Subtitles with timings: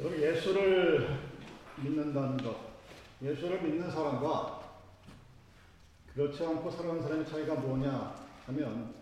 [0.00, 1.18] 여러분 예수를
[1.82, 2.56] 믿는다는 것,
[3.20, 4.60] 예수를 믿는 사람과
[6.14, 8.14] 그렇지 않고 살아가는 사람의 차이가 뭐냐
[8.46, 8.94] 하면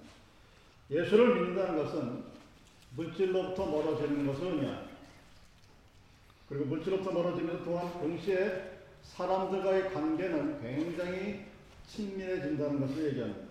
[0.91, 2.25] 예수를 믿는다는 것은
[2.97, 4.97] 물질로부터 멀어지는 것을 의미합니다.
[6.49, 11.45] 그리고 물질로부터 멀어지면서 또한 동시에 사람들과의 관계는 굉장히
[11.89, 13.47] 친밀해진다는 것을 얘기합니다.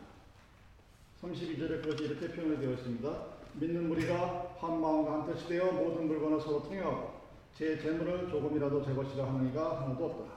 [1.21, 3.23] 32절에 그것이 이렇게 표현되어 있습니다.
[3.54, 7.14] 믿는 무리가 한 마음과 한 뜻이 되어 모든 물건을 서로 통용하고
[7.57, 10.34] 제 재물을 조금이라도 제 것이라 하는 이가 하나도 없다.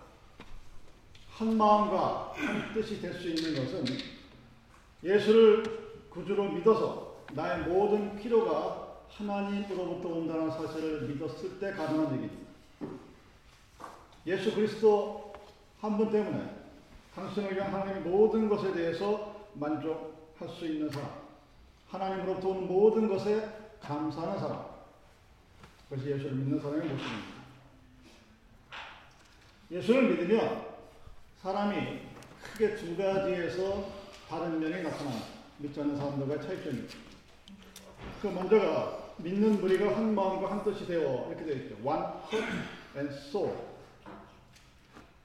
[1.30, 3.84] 한 마음과 한 뜻이 될 수 있는 것은
[5.02, 5.62] 예수를
[6.10, 12.48] 구주로 믿어서 나의 모든 필요가 하나님으로부터 온다는 사실을 믿었을 때 가능한 얘기입니다.
[14.26, 15.32] 예수 그리스도
[15.80, 16.56] 한 분 때문에
[17.54, 21.08] 위한 하나님의 모든 것에 대해서 만족할 수 있는 사람,
[21.88, 23.48] 하나님으로부터 온 모든 것에
[23.80, 24.67] 감사하는 사람,
[25.88, 27.38] 그것이 예수를 믿는 사람의 모습입니다.
[29.70, 30.66] 예수를 믿으면
[31.42, 32.00] 사람이
[32.42, 33.90] 크게 두 가지에서
[34.28, 35.26] 다른 면이 나타납니다.
[35.58, 36.94] 믿지 않는 사람들과의 차이점입니다.
[38.20, 41.76] 그 먼저가 믿는 무리가 한 마음과 한 뜻이 되어 이렇게 되어 있죠.
[41.82, 42.58] One heart
[42.96, 43.54] and soul.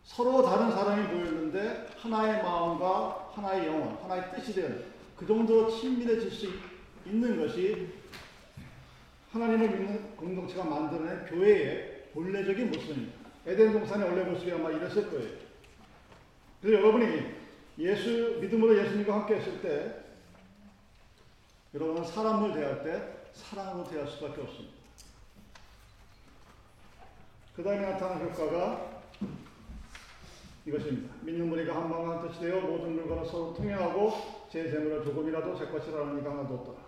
[0.05, 4.85] 서로 다른 사람이 모였는데 하나의 마음과 하나의 영혼, 하나의 뜻이 되는
[5.17, 6.47] 그 정도로 친밀해질 수
[7.05, 7.89] 있는 것이
[9.33, 13.17] 하나님을 믿는 공동체가 만들어낸 교회의 본래적인 모습입니다.
[13.47, 15.37] 에덴 동산의 원래 모습이 아마 이랬을 거예요.
[16.61, 17.33] 그래서 여러분이
[17.79, 20.03] 예수 믿음으로 예수님과 함께 했을 때
[21.73, 24.75] 여러분은 사람을 대할 때 사랑으로 대할 수밖에 없습니다.
[27.55, 29.01] 그 다음에 나타난 효과가
[30.67, 31.11] 이것입니다.
[31.21, 35.65] 믿는 무리가 한 마음 한 뜻이 되어 모든 물건을 서로 통행하고 제 재물을 조금이라도 제
[35.65, 36.83] 것이라는 이가 하나도 없다.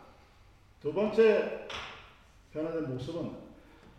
[0.83, 1.67] 두 번째
[2.56, 3.36] 변화된 모습은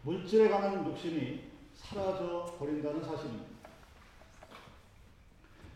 [0.03, 3.45] 물질에 관한 욕심이 사라져 버린다는 사실입니다.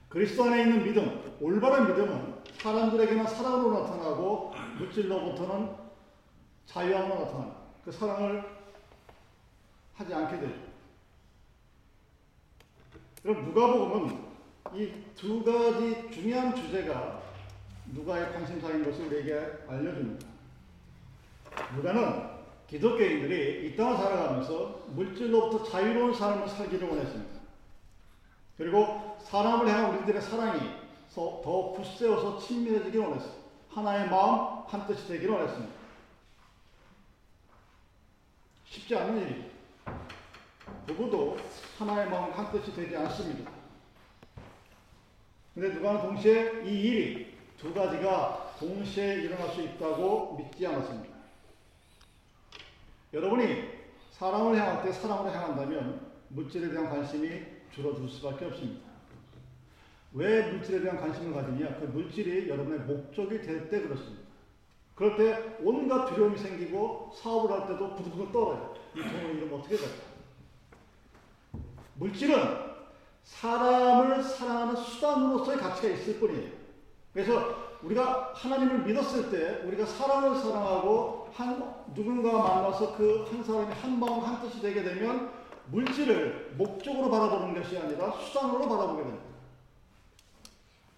[0.09, 5.77] 그리스도 안에 있는 믿음, 올바른 믿음은 사람들에게는 사랑으로 나타나고 물질로부터는
[6.66, 7.53] 자유함으로 나타나는
[7.84, 8.44] 그 사랑을
[9.94, 10.60] 하지 않게 되죠.
[13.22, 14.31] 그럼 누가복음은
[14.75, 17.21] 이 두 가지 중요한 주제가
[17.93, 20.27] 누가의 관심사인 것을 우리에게 알려줍니다.
[21.77, 22.40] 누가는
[22.70, 27.41] 기독교인들이 이 땅을 살아가면서 물질로부터 자유로운 삶을 살기를 원했습니다.
[28.56, 30.60] 그리고 사람을 향한 우리들의 사랑이
[31.12, 33.41] 더 굳세워서 친밀해지길 원했습니다.
[33.70, 35.75] 하나의 마음, 한 뜻이 되기를 원했습니다.
[38.66, 39.48] 쉽지 않은 일이죠.
[40.86, 41.36] 누구도
[41.78, 43.50] 하나의 마음, 한 뜻이 되지 않습니다.
[45.54, 51.09] 근데 누가는 동시에 이 일이 두 가지가 동시에 일어날 수 있다고 믿지 않았습니다.
[53.12, 53.69] 여러분이
[54.12, 57.28] 사람을 향할 때 사람으로 향한다면 물질에 대한 관심이
[57.72, 58.88] 줄어들 수밖에 없습니다.
[60.12, 61.76] 왜 물질에 대한 관심을 가지냐?
[61.78, 64.28] 그 물질이 여러분의 목적이 될 때 그렇습니다.
[64.94, 68.75] 그럴 때 온갖 두려움이 생기고 사업을 할 때도 부들부들 떨어요.
[68.94, 69.94] 이 돈을 이러면 어떻게 될까?
[71.94, 72.71] 물질은
[73.25, 76.50] 사람을 사랑하는 수단으로서의 가치가 있을 뿐이에요.
[77.12, 83.98] 그래서 우리가 하나님을 믿었을 때 우리가 사람을 사랑하고 한 누군가 만나서 그 한 사람이 한
[84.00, 85.30] 마음 한 뜻이 되게 되면
[85.70, 89.24] 물질을 목적으로 바라보는 것이 아니라 수단으로 바라보게 됩니다.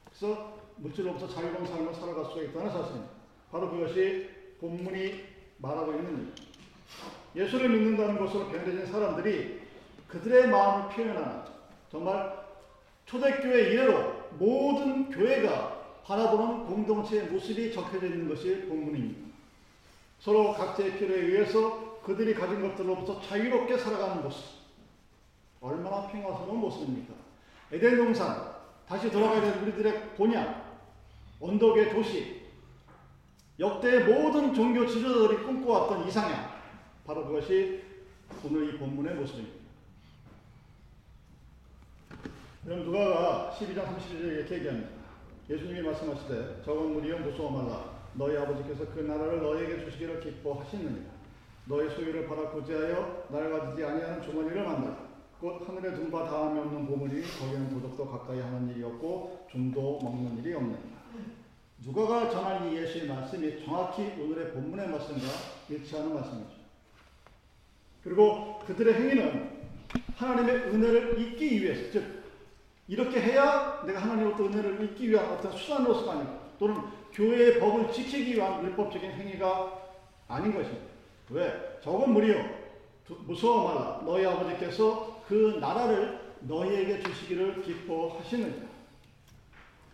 [0.06, 3.10] 그래서 물질로부터 자유로운 삶을 살아갈 수가 있다는 사실입니다.
[3.50, 4.28] 바로 그것이
[4.60, 5.24] 본문이
[5.58, 6.32] 말하고 있는
[7.34, 7.42] 일.
[7.42, 9.60] 예수를 믿는다는 것으로 변해진 사람들이
[10.08, 11.42] 그들의 마음을 표현하는
[11.90, 12.42] 정말
[13.06, 19.31] 초대교회 이래로 모든 교회가 바라보는 공동체의 모습이 적혀져 있는 것이 본문입니다.
[20.22, 24.44] 서로 각자의 필요에 의해서 그들이 가진 것들로부터 자유롭게 살아가는 모습.
[25.60, 27.12] 얼마나 평화스러운 모습입니까?
[27.72, 28.54] 에덴 동산,
[28.86, 30.62] 다시 돌아가야 되는 우리들의 본향,
[31.40, 32.40] 언덕의 도시,
[33.58, 36.52] 역대의 모든 종교 지도자들이 꿈꿔왔던 이상향,
[37.04, 37.82] 바로 그것이
[38.44, 39.58] 오늘 이 본문의 모습입니다.
[42.64, 44.88] 그럼 누가가 12장 31절에 이렇게 얘기합니다.
[45.50, 51.10] 예수님이 말씀하시되 적은 무리여 무서워 말라 너희 아버지께서 그 나라를 너희에게 주시기를 기뻐하시느니라.
[51.66, 55.12] 너희 소유를 팔아 구제하여 날 가지지 아니하는 주머니를 만들라.
[55.40, 60.54] 곧 하늘에 둔바 다음이 없는 보물이 거기는 도둑도 가까이 하는 일이 없고 좀도 먹는 일이
[60.54, 61.02] 없느니라.
[61.84, 65.26] 누가가 전한 이 예수의 말씀이 정확히 오늘의 본문의 말씀과
[65.68, 66.62] 일치하는 말씀이죠.
[68.04, 69.50] 그리고 그들의 행위는
[70.16, 72.22] 하나님의 은혜를 잊기 위해서, 즉,
[72.86, 76.80] 이렇게 해야 내가 하나님으로부터 은혜를 잊기 위한 어떤 수단으로서가 아니고, 또는
[77.12, 79.80] 교회의 법을 지키기 위한 율법적인 행위가
[80.28, 80.84] 아닌 것입니다.
[81.30, 81.78] 왜?
[81.82, 82.36] 적은 무리요.
[83.04, 84.00] 두- 무서워 말라.
[84.04, 88.64] 너희 아버지께서 그 나라를 너희에게 주시기를 기뻐하시느니라.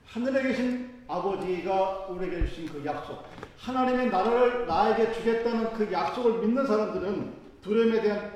[0.08, 3.24] 하늘에 계신 아버지가 우리에게 주신 그 약속,
[3.56, 7.32] 하나님의 나라를 나에게 주겠다는 그 약속을 믿는 사람들은
[7.62, 8.30] 두려움에 대한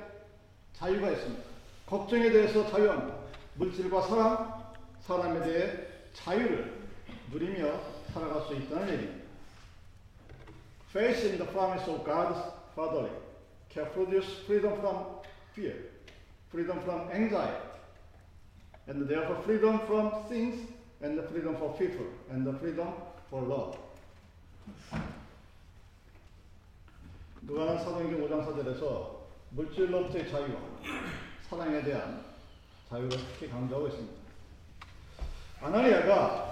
[0.73, 1.43] 자유가 있습니다.
[1.85, 3.15] 걱정에 대해서 자유합니다.
[3.57, 4.63] 물질과 사랑,
[5.01, 5.79] 사람에 대해
[6.15, 6.81] 자유를
[7.31, 9.23] 누리며 살아갈 수 있다는 얘기입니다.
[10.91, 12.39] Faith in the promise of God's
[12.75, 13.11] fatherly
[13.71, 15.23] can produce freedom from
[15.55, 15.89] fear,
[16.51, 17.65] freedom from anxiety,
[18.87, 20.69] and therefore freedom from things,
[21.01, 22.93] and freedom for people, and freedom
[23.31, 23.79] for love.
[27.43, 30.61] 누가는 사도행전 5장 4절에서 물질로부터의 자유와
[31.49, 32.23] 사랑에 대한
[32.89, 34.23] 자유를 특히 강조하고 있습니다.
[35.63, 36.52] 아나리아가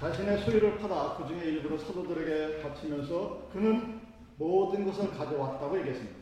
[0.00, 4.00] 자신의 소유를 팔아 그 중에 일부를 사도들에게 바치면서 그는
[4.36, 6.16] 모든 것을 가져왔다고 얘기했습니다.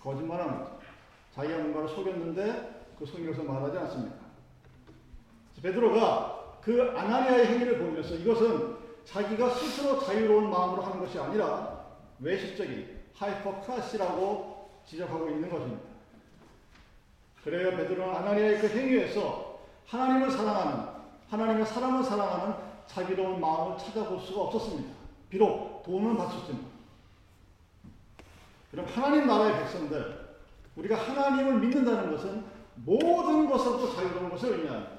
[0.00, 0.78] 거짓말한 거죠.
[1.34, 4.16] 자기가 뭔가를 속였는데 그 속인 것을 말하지 않습니다.
[5.60, 11.84] 베드로가 그 아나니아의 행위를 보면서 이것은 자기가 스스로 자유로운 마음으로 하는 것이 아니라
[12.20, 15.82] 외식적인 하이퍼크라시라고 지적하고 있는 것입니다.
[17.42, 20.98] 그래요 베드로는 아나니아의 그 행위에서 하나님을 사랑하는
[21.28, 24.90] 하나님의 사람을 사랑하는 자비로운 마음을 찾아볼 수가 없었습니다.
[25.28, 26.62] 비록 돈은 바쳤지만.
[28.70, 30.28] 그럼 하나님 나라의 백성들,
[30.76, 32.44] 우리가 하나님을 믿는다는 것은
[32.76, 34.92] 모든 것으로부터 자유로운 것을 의미합니다.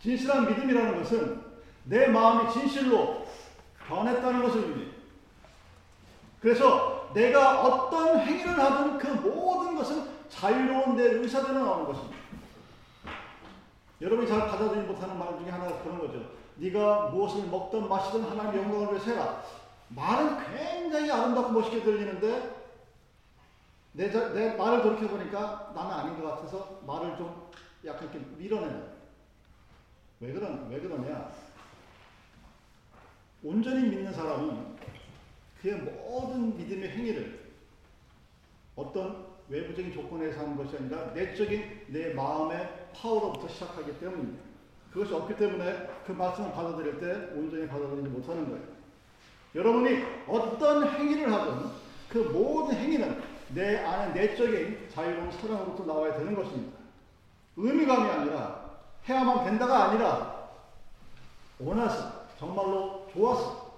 [0.00, 1.42] 진실한 믿음이라는 것은
[1.84, 3.26] 내 마음이 진실로
[3.86, 4.92] 변했다는 것을 의미해요.
[6.40, 12.16] 그래서 내가 어떤 행위를 하든 그 모든 것은 자유로운 내 의사대로 나오는 것입니다.
[14.00, 16.30] 여러분이 잘 받아들이지 못하는 말 중에 하나가 그런 거죠.
[16.56, 19.42] 네가 무엇을 먹든 마시든 하나님 영광을 위해서 해라.
[19.88, 22.58] 말은 굉장히 아름답고 멋있게 들리는데
[23.92, 27.50] 내, 자, 내 말을 돌이켜보니까 나는 아닌 것 같아서 말을 좀
[27.84, 28.98] 약간 이렇게 밀어내는
[30.20, 31.30] 왜, 그러, 왜 그러냐?
[33.42, 34.76] 온전히 믿는 사람은
[35.62, 37.52] 그의 모든 믿음의 행위를
[38.76, 44.42] 어떤 외부적인 조건에서 하는 것이 아니라 내적인 내 마음의 파워로부터 시작하기 때문입니다.
[44.92, 48.64] 그것이 없기 때문에 그 말씀을 받아들일 때 온전히 받아들이지 못하는 거예요.
[49.54, 51.70] 여러분이 어떤 행위를 하든
[52.08, 53.22] 그 모든 행위는
[53.54, 56.78] 내 안에 내적인 자유로운 사랑으로부터 나와야 되는 것입니다.
[57.56, 58.78] 의미감이 아니라
[59.08, 60.48] 해야만 된다가 아니라
[61.58, 63.68] 원해서 정말로 좋아서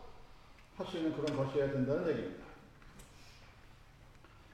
[0.77, 2.45] 할 수 있는 그런 것이어야 된다는 얘기입니다.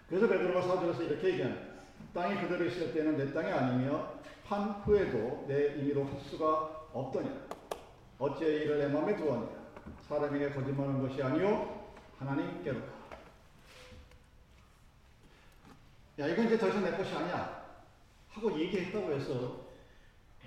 [0.08, 1.66] 그래서 베드로가 사절에서 이렇게 얘기합니다.
[2.14, 4.12] 땅이 그대로 있을 때는 내 땅이 아니며
[4.48, 7.46] 판 후에도 내 임의로 할 수가 없더냐.
[8.18, 9.48] 어찌 이를 내 마음에 두었냐.
[10.08, 12.86] 사람에게 거짓말하는 것이 아니요 하나님께로다.
[16.20, 17.64] 야 이건 이제 더 이상 내 것이 아니야
[18.30, 19.66] 하고 얘기했다고 해서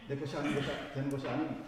[0.08, 1.68] 내 것이 아닌 것이 되는 것이 아닙니다.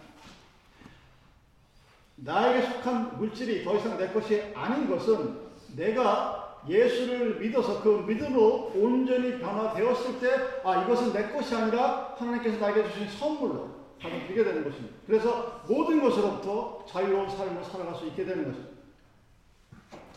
[2.16, 9.38] 나에게 속한 물질이 더 이상 내 것이 아닌 것은 내가 예수를 믿어서 그 믿음으로 온전히
[9.38, 14.96] 변화되었을 때, 아, 이것은 내 것이 아니라 하나님께서 나에게 주신 선물로 받아들이게 되는 것입니다.
[15.06, 18.72] 그래서 모든 것으로부터 자유로운 삶을 살아갈 수 있게 되는 것입니다.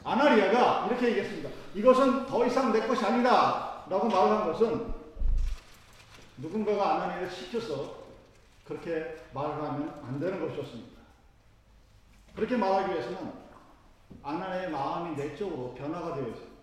[0.03, 1.50] 아나리아가 이렇게 얘기했습니다.
[1.74, 3.83] 이것은 더 이상 내 것이 아니다.
[3.89, 4.93] 라고 말한 것은
[6.38, 8.05] 누군가가 아나니아를 시켜서
[8.65, 10.96] 그렇게 말을 하면 안 되는 것이었습니다.
[12.36, 13.45] 그렇게 말하기 위해서는
[14.24, 16.55] 아나의 마음이 내적으로 변화가 되어 있어요.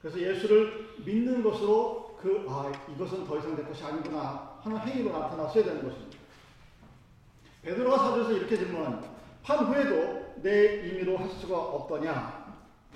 [0.00, 5.64] 그래서 예수를 믿는 것으로 그, 아, 이것은 더 이상 내 것이 아니구나 하는 행위로 나타났어야
[5.64, 6.18] 되는 것입니다.
[7.62, 9.08] 베드로가 사도에서 이렇게 질문합니다.
[9.42, 12.44] 판 후에도 내 임의로 할 수가 없더냐?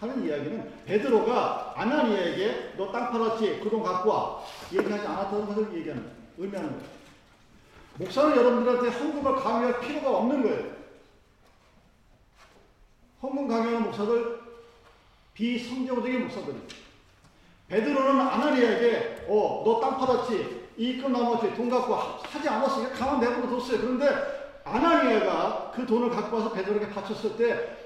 [0.01, 3.61] 하는 이야기는 베드로가 아나니아에게 너 땅 팔았지?
[3.61, 4.41] 그 돈 갖고 와.
[4.73, 6.85] 얘기하지 않았다는 것을 얘기하는, 의미하는 거예요.
[7.99, 10.78] 목사는 여러분들한테 헌금을 강요할 필요가 없는 거예요.
[13.23, 14.41] 헌금 강요하는 목사들
[15.35, 16.57] 비성경적인 목사들이
[17.69, 20.69] 베드로는 아나니아에게 어 너땅 팔았지?
[20.77, 23.81] 이익금 남았지 돈 갖고 하지 않았으니까 가만 내버려 뒀어요.
[23.81, 27.77] 그런데 아나니아가 그 돈을 갖고 와서 베드로에게 바쳤을 때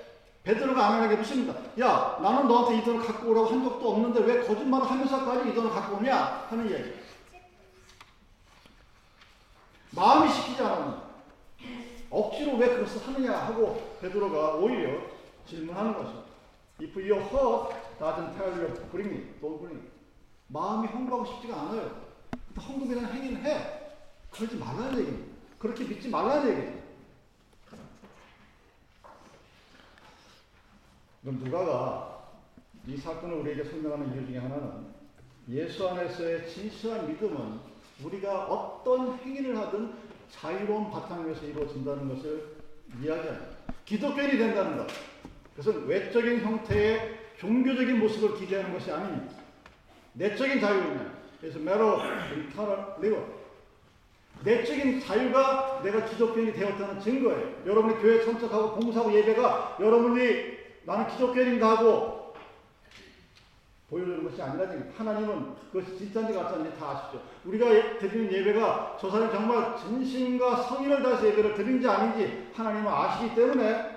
[0.44, 1.54] 베드로가 아나니아에게 묻습니다.
[1.80, 5.70] 야 나는 너한테 이 돈을 갖고 오라고 한 적도 없는데 왜 거짓말을 하면서까지 이 돈을
[5.70, 6.46] 갖고 오냐?
[6.50, 6.92] 하는 이야기.
[9.90, 11.12] 마음이 시키지 않았는데
[12.10, 15.00] 억지로 왜 그것을 하느냐 하고 베드로가 오히려
[15.46, 16.32] 질문하는 것입니다.
[16.80, 19.92] If your heart doesn't tell you bring it, don't bring it.
[20.48, 22.12] 마음이 헌금하고 싶지가 않아요.
[22.56, 23.82] 헌금이라는 행위를 해.
[24.30, 25.32] 그러지 말라는 얘기입니다.
[25.58, 26.82] 그렇게 믿지 말라는 얘기입니다.
[31.22, 32.28] 그럼 누가가
[32.86, 34.92] 이 사건을 우리에게 설명하는 이유 중에 하나는
[35.48, 37.60] 예수 안에서의 진실한 믿음은
[38.02, 39.94] 우리가 어떤 행위를 하든
[40.30, 42.56] 자유로운 바탕 위에서 이루어진다는 것을
[43.00, 43.56] 이야기합니다.
[43.84, 44.88] 기독교인이 된다는 것.
[45.56, 49.34] 그것은 외적인 형태의 종교적인 모습을 기대하는 것이 아닙니다.
[50.14, 51.04] 내적인 자유입니다.
[51.40, 51.98] 그래서 메로
[52.34, 53.42] 인터널 리버.
[54.44, 57.62] 내적인 자유가 내가 기독교인이 되었다는 증거예요.
[57.66, 62.34] 여러분이 교회 참석하고 봉사하고 예배가 여러분이 나는 기독교인인가 하고
[63.88, 67.22] 보여주는 것이 아니라니 하나님은 그것이 진짜인지 가짜인지 다 아시죠.
[67.44, 73.91] 우리가 드리는 예배가 저 사람이 정말 진심과 성의를 다해서 예배를 드린지 아닌지 하나님은 아시기 때문에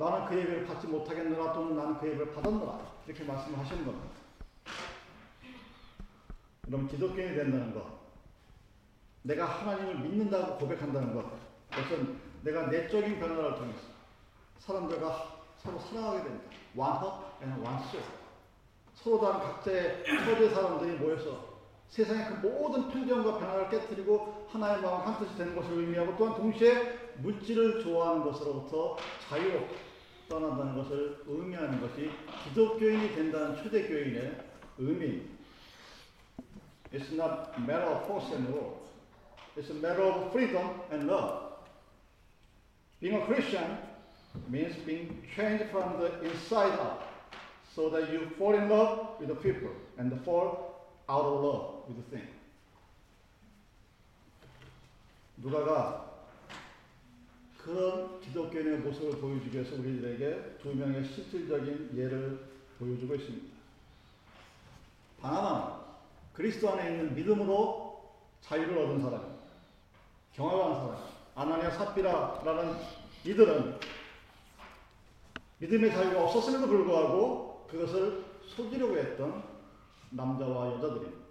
[0.00, 4.08] 나는 그 예배를 받지 못하겠느라 또는 나는 그 예배를 받았느라 이렇게 말씀하시는 겁니다.
[6.62, 7.84] 그럼 기독교인이 된다는 것
[9.22, 11.30] 내가 하나님을 믿는다고 고백한다는 것
[11.70, 13.80] 그것은 내가 내적인 변화를 통해서
[14.60, 16.30] 사람들과 서로 사랑하게.
[16.74, 17.98] 완합 and 완수
[18.94, 21.50] 서로 다른 각자의 처제 사람들이 모여서
[21.88, 27.10] 세상의 그 모든 편견과 변화를 깨뜨리고 하나의 마음 한 뜻이 되는 것을 의미하고 또한 동시에
[27.18, 28.96] 물질을 좋아하는 것으로부터
[29.28, 29.89] 자유로
[30.29, 32.09] 떠난다는 것을 의미하는 것이
[32.45, 34.37] 기독교인이 된다는 초대교인의
[34.77, 35.35] 의미입니다.
[36.91, 38.77] It's not a matter of force and rule.
[39.57, 41.45] It's a matter of freedom and love.
[42.99, 43.77] Being a Christian
[44.49, 47.03] means being changed from the inside out
[47.75, 51.97] so that you fall in love with the people and fall out of love with
[51.97, 52.27] the thing.
[55.37, 56.08] 누가가
[57.64, 62.38] 그런 기독교인의 모습을 보여주기 위해서 우리들에게 두 명의 실질적인 예를
[62.78, 63.56] 보여주고 있습니다.
[65.20, 65.74] 바나나는
[66.32, 69.40] 그리스도 안에 있는 믿음으로 자유를 얻은 사람입니다.
[70.32, 71.10] 경험한 사람.
[71.34, 72.76] 아나니아 삽비라라는
[73.24, 73.78] 이들은
[75.58, 79.44] 믿음의 자유가 없었음에도 불구하고 그것을 속이려고 했던
[80.10, 81.29] 남자와 여자들입니다.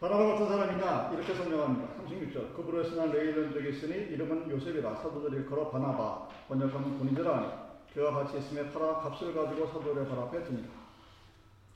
[0.00, 2.04] 바나바 같은 사람이냐 이렇게 설명합니다.
[2.04, 7.48] 36절 그브로에서 난 레이던 적이 있으니 이름은 요셉이라 사도들이 걸어 바나바 번역하면 본인들 아니
[7.92, 10.70] 그와 같이 있음에 팔아 값을 가지고 사도들의 발 앞에 듭니다.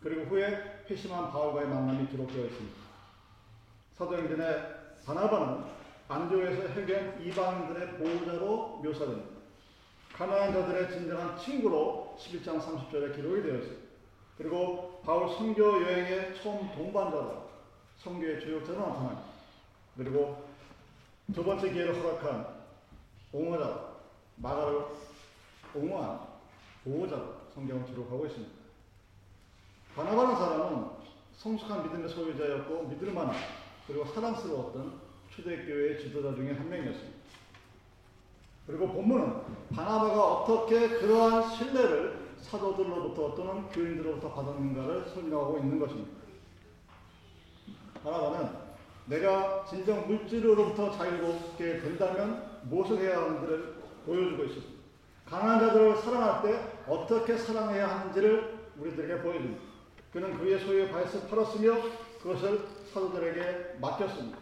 [0.02, 2.76] 그리고 후에 회심한 바울과의 만남이 기록되어 있습니다.
[3.94, 4.44] 사도행전에
[5.04, 5.64] 바나바는
[6.08, 9.32] 안교에서 해결 이방인들의 보호자로 묘사됩니다.
[10.12, 13.82] 가난한 자들의 진정한 친구로 11장 30절에 기록이 되어 있습니다.
[14.36, 17.41] 그리고 바울 선교 여행의 처음 동반자로
[18.02, 19.22] 성교의 조력자로 나타납니다.
[19.96, 20.44] 그리고
[21.32, 22.46] 두 번째 기회를 허락한
[23.32, 23.92] 옹호자,
[24.36, 24.86] 마가를
[25.74, 26.20] 옹호한
[26.84, 28.52] 보호자로 성경을 기록하고 있습니다.
[29.94, 30.90] 바나바는 사람은
[31.36, 33.36] 성숙한 믿음의 소유자였고 믿을 만한
[33.86, 37.22] 그리고 사랑스러웠던 초대교회의 지도자 중에 한 명이었습니다.
[38.66, 39.42] 그리고 본문은
[39.74, 46.21] 바나바가 어떻게 그러한 신뢰를 사도들로부터 또는 교인들로부터 받았는가를 설명하고 있는 것입니다.
[48.02, 48.50] 바나바는
[49.06, 53.74] 내가 진정 물질로부터 자유롭게 된다면 무엇을 해야 하는지를
[54.06, 54.82] 보여주고 있었습니다.
[55.26, 59.62] 강한 자들을 사랑할 때 어떻게 사랑해야 하는지를 우리들에게 보여줍니다.
[60.12, 61.76] 그는 그의 소유의 바에서 팔았으며
[62.22, 64.38] 그것을 사도들에게 맡겼습니다.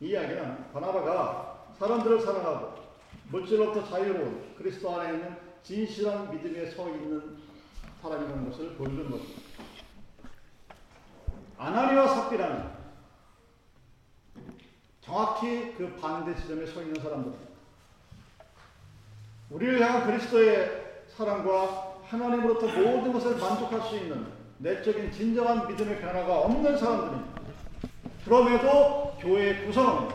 [0.00, 2.74] 이 이야기는 바나바가 사람들을 사랑하고
[3.30, 7.36] 물질로부터 자유로운 그리스도 안에 있는 진실한 믿음에 서 있는
[8.02, 9.53] 사람이라는 것을 보여주는 것입니다.
[11.58, 12.74] 아나니와 삽비라는
[15.00, 17.54] 정확히 그 반대 지점에 서 있는 사람들입니다.
[19.50, 24.26] 우리를 향한 그리스도의 사랑과 하나님으로부터 모든 것을 만족할 수 있는
[24.58, 27.40] 내적인 진정한 믿음의 변화가 없는 사람들입니다.
[28.24, 30.08] 그럼에도 교회의 구성은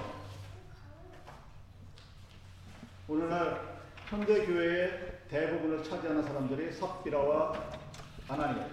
[3.07, 7.53] 오늘날 현대 교회의 대부분을 차지하는 사람들이 삽비라와
[8.27, 8.67] 아나니아.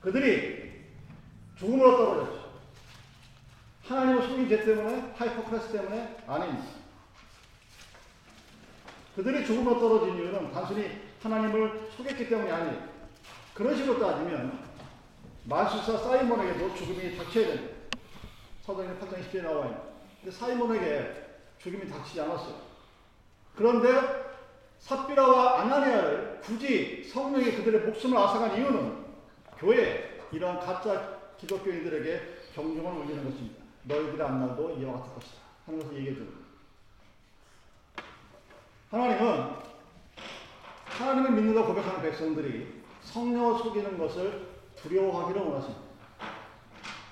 [0.00, 0.73] 그들이
[1.58, 2.44] 죽음으로 떨어졌죠.
[3.84, 6.64] 하나님을 속인 죄 때문에, hypocrisy 때문에 아닙니다.
[9.14, 12.88] 그들이 죽음으로 떨어진 이유는 단순히 하나님을 속였기 때문이 아니에요.
[13.54, 14.64] 그런 식으로 따지면
[15.44, 17.74] 마술사 사이몬에게도 죽음이 닥쳐야 됩니다.
[18.62, 19.78] 사도행전 8장 10절에 나와 있는.
[20.20, 21.24] 근데 사이몬에게
[21.58, 22.56] 죽음이 닥치지 않았어요.
[23.54, 24.24] 그런데
[24.80, 29.04] 삽비라와 아나니아를 굳이 성령이 그들의 목숨을 앗아간 이유는
[29.58, 31.13] 교회 이러한 가짜
[31.44, 33.62] 기독교인들에게 경종을 울리는 것입니다.
[33.84, 35.38] 너희들의 앞날도 이와 같을 것이다.
[35.66, 36.38] 하는 것을 얘기해 줍니다.
[38.90, 39.56] 하나님은
[40.84, 45.82] 하나님을 믿는다 고백하는 백성들이 성령을 속이는 것을 두려워하기를 원하십니다.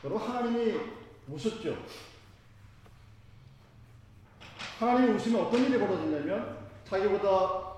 [0.05, 0.81] 여러분 하나님이
[1.29, 1.77] 우습죠.
[4.79, 7.73] 하나님이 우시면 어떤 일이 벌어지냐면 자기보다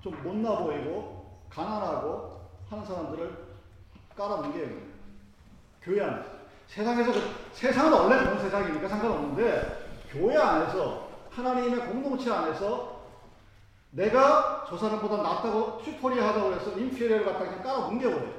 [0.00, 3.44] 좀 못나 보이고 가난하고 하는 사람들을
[4.16, 4.83] 깔아뭉개요.
[5.84, 6.28] 교회 안에서.
[6.68, 13.04] 세상에서, 그- 세상은 원래 그런 세상이니까 상관없는데, 교회 안에서, 하나님의 공동체 안에서
[13.90, 18.34] 내가 저 사람보다 낫다고 superior 하다고 해서 inferior를 갖다가 그냥 깔아 뭉개버려요.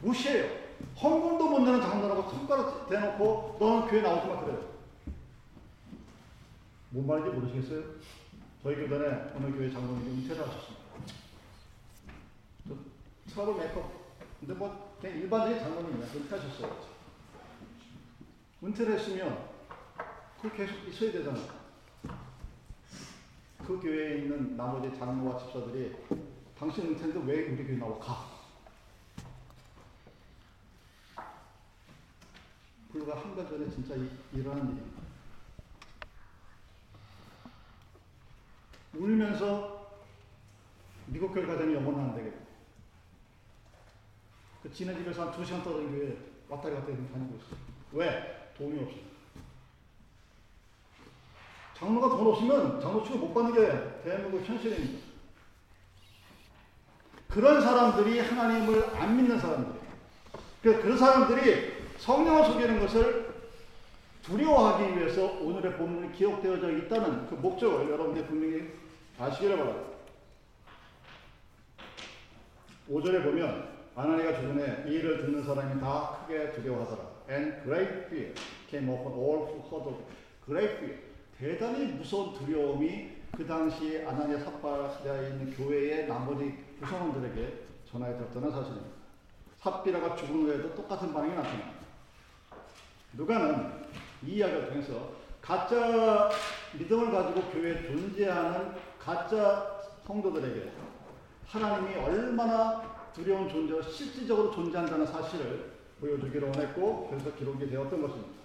[0.00, 0.62] 무시해요.
[1.00, 4.58] 헌금도 못 내는 장로라고 손가락 대놓고 너는 교회 나오지 마 그래요.
[6.90, 7.82] 뭔 말인지 모르시겠어요?
[8.62, 10.82] 저희 교단에 어느 교회 장로님이 은퇴를 하셨습니다.
[12.68, 12.74] 저
[13.34, 13.90] trouble maker.
[14.40, 16.06] 근데 뭐 그냥 일반적인 장로님이야.
[16.14, 16.86] 은퇴하셨어요.
[18.62, 19.48] 은퇴를 했으면
[20.40, 21.60] 그 계속 있어야 되잖아요.
[23.66, 25.96] 그 교회에 있는 나머지 장로와 집사들이
[26.56, 27.98] 당신 은퇴인데 왜 우리 교회 나와?
[27.98, 28.30] 가.
[32.92, 35.02] 불과 한 달 전에 진짜 이, 일어난 일입니다.
[38.94, 40.00] 울면서
[41.06, 42.51] 미국 교회 가자니 영어는 안 되겠고
[44.62, 46.16] 그 지네 집에서 한두 시간 떨어진 교회
[46.48, 47.58] 왔다리 갔다 다니고 있어요.
[47.92, 48.52] 왜?
[48.56, 48.96] 돈이 없어.
[51.78, 55.04] 장로가 돈 없으면 장로 취급 못 받는 게 대한민국 현실입니다.
[57.28, 59.80] 그런 사람들이 하나님을 안 믿는 사람들.
[60.62, 63.32] 그 그런 사람들이 성령을 속이는 것을
[64.22, 68.70] 두려워하기 위해서 오늘의 본문이 기록되어져 있다는 그 목적을 여러분들이 분명히
[69.18, 69.90] 아시기를 바랍니다.
[72.88, 77.02] 5절에 보면 아나니가 주전에 이 일을 듣는 사람이 다 크게 두려워하더라.
[77.28, 78.34] And great fear
[78.70, 80.04] came upon all who heard of it.
[80.46, 80.98] Great fear.
[81.38, 88.88] 대단히 무서운 두려움이 그 당시 아나니아 삽바라에 있는 교회의 나머지 구성원들에게 전하에 들었다는 사실입니다.
[89.60, 91.70] 삽비라가 죽은 후에도 똑같은 반응이 나타납니다.
[93.12, 93.72] 누가는
[94.24, 96.30] 이 이야기를 통해서 가짜
[96.78, 100.70] 믿음을 가지고 교회에 존재하는 가짜 성도들에게
[101.46, 108.42] 하나님이 얼마나 두려운 존재로 실질적으로 존재한다는 사실을 보여주기를 원했고 그래서 기록이 되었던 것입니다.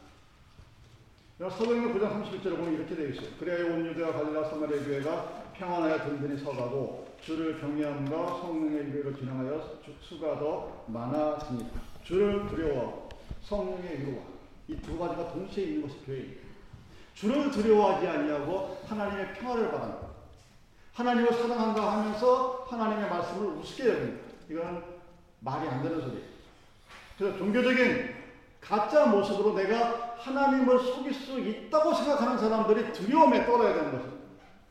[1.39, 3.27] 사도행전 9장 31절에 보면 이렇게 되어 있어요.
[3.39, 10.39] 그래야 온 유대와 갈릴라 사마리아 교회가 평안하여 든든히 서가고 주를 경외함과 성령의 위로를 진행하여 수가
[10.39, 11.80] 더 많아집니다.
[12.03, 13.10] 주를 두려워
[13.43, 14.23] 성령의 위로와
[14.69, 16.41] 이 두 가지가 동시에 있는 것이 교회입니다.
[17.13, 20.08] 주를 두려워하지 아니하고 하나님의 평화를 바란다.
[20.93, 24.26] 하나님을 사랑한다 하면서 하나님의 말씀을 우습게 여긴다.
[24.49, 24.83] 이건
[25.39, 26.25] 말이 안 되는 소리예요.
[27.17, 28.15] 그래서 종교적인
[28.62, 34.17] 가짜 모습으로 내가 하나님을 속일 수 있다고 생각하는 사람들이 두려움에 떨어야 되는 것입니다.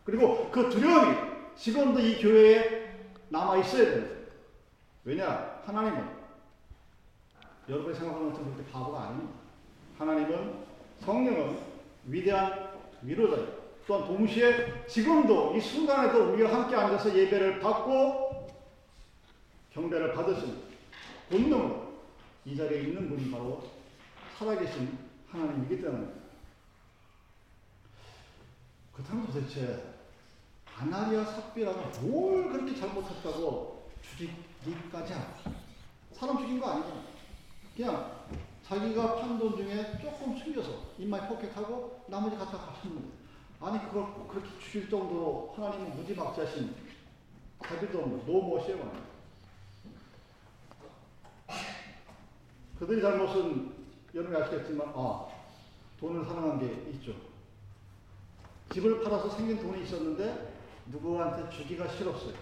[0.05, 1.17] 그리고 그 두려움이
[1.57, 2.95] 지금도 이 교회에
[3.29, 4.17] 남아 있어야 됩니다.
[5.05, 5.61] 왜냐?
[5.65, 6.17] 하나님은
[7.69, 9.33] 여러분이 생각하는 것처럼 그렇게 바보가 아닙니다.
[9.99, 10.55] 하나님은
[11.01, 11.59] 성령은
[12.07, 12.71] 위대한
[13.03, 13.67] 위로자예요.
[13.87, 18.36] 또한 동시에 지금도 이 순간에도 우리가 함께 앉아서 예배를 받고
[19.77, 20.63] 경배를 받으신
[21.29, 21.93] 본능으로
[22.47, 23.63] 이 자리에 있는 분이 바로
[24.39, 26.27] 살아계신 하나님이기 때문입니다.
[28.95, 29.95] 그렇다면 도대체
[30.79, 35.53] 아나리아 삽비라가 뭘 그렇게 잘못했다고 죽이기까지 하고
[36.15, 37.03] 사람 죽인 거 아니잖아.
[37.77, 38.27] 그냥
[38.67, 43.09] 자기가 판돈 중에 조금 숨겨서 입만 폭격하고 나머지 갖다 가셨는데
[43.61, 46.75] 아니 그걸 그렇게 죽일 정도로 하나님은 무지막지하신
[47.63, 49.16] 자비도 없는 노모시에 말
[52.79, 53.75] 그들이 잘못은
[54.15, 55.27] 여러분이 아시겠지만 아
[56.01, 57.15] 돈을 사랑한 게 있죠.
[58.73, 60.55] 집을 팔아서 생긴 돈이 있었는데
[60.87, 62.35] 누구한테 주기가 싫었어요.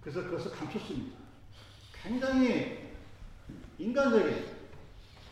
[0.00, 1.16] 그래서 그것을 감췄습니다.
[2.02, 2.90] 굉장히
[3.78, 4.46] 인간적인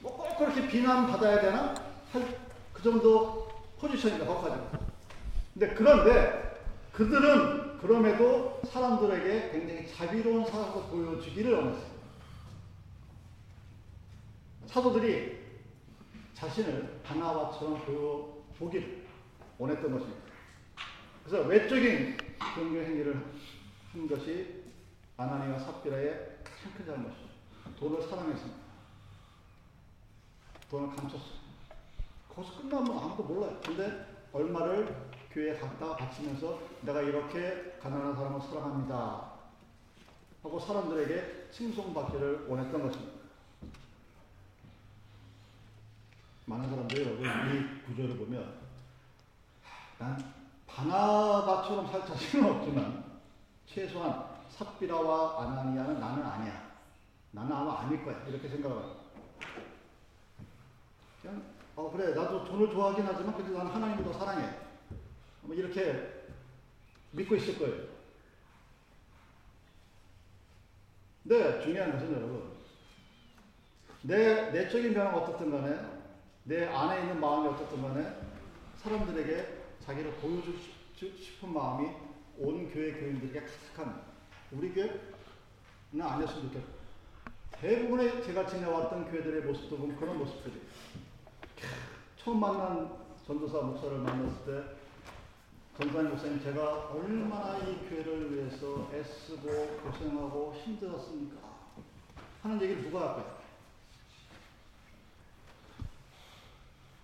[0.00, 1.74] 뭐꼭 그렇게 비난받아야 되나?
[2.12, 3.46] 할 그 정도
[3.78, 4.78] 포지션이다 거기까지.
[5.52, 11.89] 근데 그런데 그들은 그럼에도 사람들에게 굉장히 자비로운 사람으로 보여주기를 원했어요.
[14.70, 15.36] 사도들이
[16.34, 19.04] 자신을 바나바처럼 보여보기를
[19.58, 20.20] 원했던 것입니다.
[21.24, 22.16] 그래서 외적인
[22.54, 23.20] 종교 행위를
[23.92, 24.62] 한 것이
[25.16, 27.28] 아나니와 삽비라의 가장 큰 잘못이죠.
[27.80, 28.58] 돈을 사랑했습니다.
[30.70, 31.40] 돈을 감췄어요.
[32.28, 33.60] 거기서 끝나면 아무도 몰라요.
[33.64, 39.32] 근데 얼마를 교회에 갖다 바치면서 내가 이렇게 가난한 사람을 사랑합니다.
[40.44, 43.19] 하고 사람들에게 칭송받기를 원했던 것입니다.
[46.50, 48.58] 많은 사람들이 이 구조를 보면
[49.98, 50.34] 난
[50.66, 53.20] 바나바처럼 살 자신은 없지만
[53.66, 56.70] 최소한 삽비라와 아나니아는 나는 아니야.
[57.30, 58.26] 나는 아마 아닐 거야.
[58.26, 59.00] 이렇게 생각을 합니다.
[61.22, 61.42] 그냥
[61.76, 64.56] 어 그래 나도 돈을 좋아하긴 하지만 그래도 나는 하나님을 더 사랑해.
[65.42, 66.26] 뭐 이렇게
[67.12, 67.90] 믿고 있을 거예요.
[71.22, 72.50] 근데 중요한 것은 여러분,
[74.02, 75.89] 내 내적인 변화가 어떻든 간에,
[76.50, 78.12] 내 안에 있는 마음이 어떻든 간에,
[78.78, 80.58] 사람들에게 자기를 보여주고
[80.98, 81.88] 싶은 마음이
[82.38, 84.02] 온 교회 교인들에게 가득한
[84.50, 84.98] 우리 교회는
[86.00, 86.68] 아니었으면 좋겠고
[87.52, 90.60] 대부분의 제가 지내왔던 교회들의 모습도 보면 그런 모습들이
[92.16, 94.76] 처음 만난 전도사 목사를 만났을 때
[95.78, 101.36] 전사님 목사님 제가 얼마나 이 교회를 위해서 애쓰고 고생하고 힘들었습니까?
[102.42, 103.39] 하는 얘기를 누가 할까요?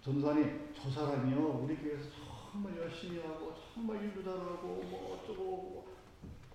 [0.07, 2.05] 전사님 저 사람이요 우리 교회에서
[2.53, 5.85] 정말 열심히 하고 정말 일도 잘하고 뭐 어쩌고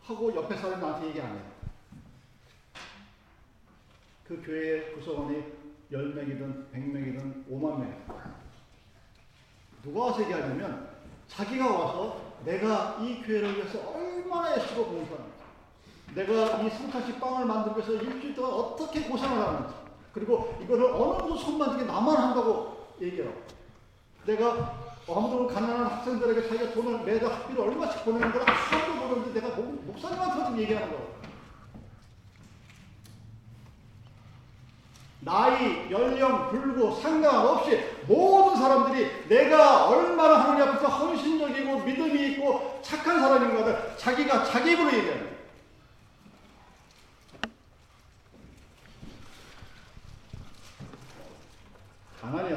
[0.01, 1.51] 하고 옆에 사람이 나한테 얘기 안 해요.
[4.23, 5.43] 그 교회 구성원이
[5.91, 8.05] 10명이든 100명이든 5만 명.
[9.83, 10.89] 누가 와서 얘기하냐면
[11.27, 15.41] 자기가 와서 내가 이 교회를 위해서 얼마나 애쓰고 봉사하는지
[16.15, 19.75] 내가 이 성탄식 빵을 만들기 위해서 일주일 동안 어떻게 고생을 하는지
[20.13, 23.33] 그리고 이거를 어느 정도 손 만지게 나만 한다고 얘기해요.
[24.25, 29.83] 내가 아무도 가난한 학생들에게 자기가 돈을 매달 학비를 얼마씩 보내는 걸 아무도 모르는데 내가 목,
[29.85, 31.21] 목사님한테 좀 얘기하는 거예요.
[35.23, 43.97] 나이, 연령, 불구 상관없이 모든 사람들이 내가 얼마나 하나님 앞에서 헌신적이고 믿음이 있고 착한 사람인가를
[43.97, 45.31] 자기가 자기 입으로 얘기하는 거예요.
[52.23, 52.50] 아나니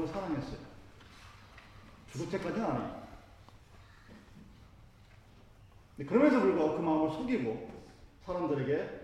[0.00, 0.58] 돈을 사랑했어요.
[2.12, 3.00] 죽을 때까지는 아니에요.
[6.08, 7.70] 그럼에도 불구하고 그 마음을 속이고
[8.24, 9.00] 사람들에게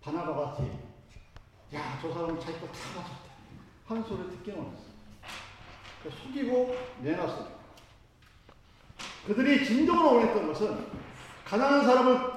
[0.00, 0.70] 바나바 같이
[1.74, 3.26] 야, 저 사람은 자기 거다 가졌다.
[3.86, 4.96] 하는 소리를 듣게 원했어요.
[6.22, 7.56] 속이고 내놨어요.
[9.26, 10.86] 그들이 진정으로 원했던 것은
[11.44, 12.35] 가난한 사람을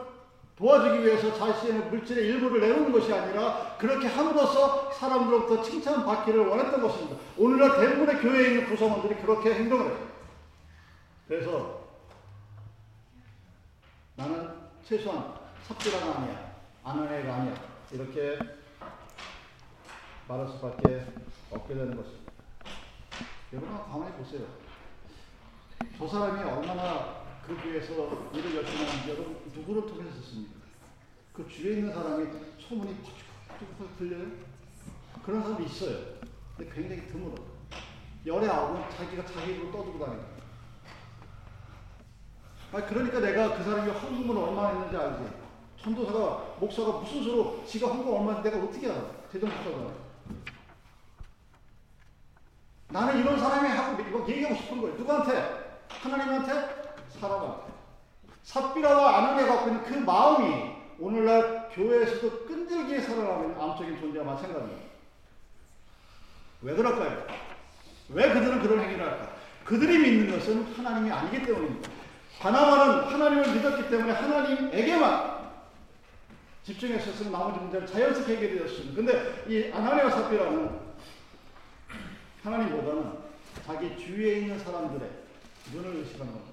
[0.59, 7.15] 도와주기 위해서 자신의 물질의 일부를 내놓는 것이 아니라 그렇게 함으로써 사람들로부터 칭찬받기를 원했던 것입니다.
[7.37, 10.09] 오늘날 대부분의 교회에 있는 구성원들이 그렇게 행동을 해요.
[11.29, 11.79] 그래서
[14.17, 14.49] 나는
[14.83, 16.55] 최소한 삽질아가 아니야.
[16.83, 17.55] 아나네가 아니야.
[17.91, 18.37] 이렇게
[20.27, 21.05] 말할 수밖에
[21.51, 22.33] 없게 되는 것입니다.
[23.53, 24.41] 여러분 가만히 보세요.
[25.97, 27.18] 저 사람이 얼마나
[27.49, 27.93] 그 교회에서
[28.31, 30.53] 일을 열심히 하는지 여러분 누구를 통해서 듣습니까?
[31.33, 32.27] 그 주위에 있는 사람이
[32.59, 32.95] 소문이
[33.47, 34.27] 팍팍팍 들려요?
[35.25, 35.97] 그런 사람이 있어요.
[36.55, 37.33] 근데 굉장히 드물어.
[38.27, 40.23] 열에 아홉은 자기가 자기 입으로 떠들고 다니고.
[42.71, 45.33] 아 그러니까 내가 그 사람이 헌금을 얼마나 했는지 알지.
[45.81, 49.11] 전도사가 목사가 무슨 수로 지가 헌금 얼마인지 내가 어떻게 알아?
[49.31, 49.91] 대전목사가.
[52.89, 54.95] 나는 이런 사람이 하고 얘기하고 싶은 거예요.
[54.97, 55.81] 누구한테?
[55.89, 56.78] 하나님한테?
[57.19, 57.73] 사람한테.
[58.43, 64.89] 삽비라와 아나니아 갖고 있는 그 마음이 오늘날 교회에서도 끈질기게 살아가는 암적인 존재와 마찬가지입니다.
[66.61, 67.27] 왜 그럴까요?
[68.09, 69.29] 왜 그들은 그런 행위를 할까?
[69.63, 71.89] 그들이 믿는 것은 하나님이 아니기 때문입니다.
[72.39, 75.39] 바나바는 하나님을 믿었기 때문에 하나님에게만
[76.63, 78.95] 집중했었으면 나머지 문제는 자연스럽게 해결되었습니다.
[78.95, 80.79] 근데 이 아나니아 삽비라는
[82.43, 83.19] 하나님보다는
[83.65, 85.09] 자기 주위에 있는 사람들의
[85.73, 86.48] 눈을 의식하는 겁니다.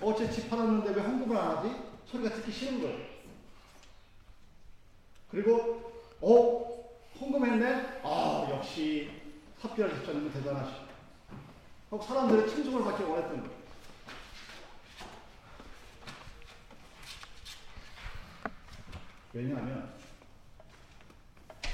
[0.00, 1.74] 어째 집 팔았는데 왜 헌금을 안 하지?
[2.06, 3.06] 소리가 듣기 싫은 거예요.
[5.30, 6.74] 그리고 어
[7.20, 8.00] 헌금했네.
[8.02, 9.10] 아 역시
[9.60, 10.72] 삽비아 집사님은 대단하시.
[11.90, 13.64] 하고 사람들의 칭송을 받기 원했던 거예요.
[19.32, 19.92] 왜냐하면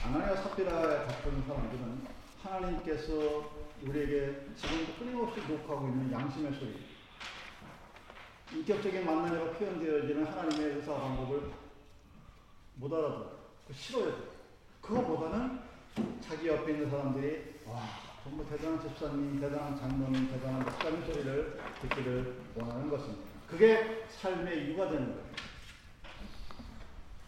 [0.03, 2.07] 아나니아 갖고 있는 사람들은
[2.43, 3.51] 하나님께서
[3.83, 6.90] 우리에게 지금도 끊임없이 녹하고 있는 양심의 소리,
[8.53, 11.43] 인격적인 만남으로 표현되어지는 하나님의 의사 방법을
[12.75, 13.31] 못 알아들어.
[13.73, 14.13] 싫어요.
[14.81, 15.61] 그거보다는
[16.21, 17.81] 자기 옆에 있는 사람들이 와
[18.25, 23.23] 정말 대단한 집사님, 대단한 장로님, 대단한 목사님 소리를 듣기를 원하는 것입니다.
[23.49, 25.31] 그게 삶의 이유가 되는 거예요.